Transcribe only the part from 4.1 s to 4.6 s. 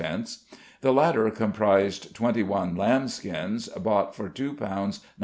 for £2.